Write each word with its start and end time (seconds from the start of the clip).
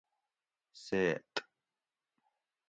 سیت 0.83 1.29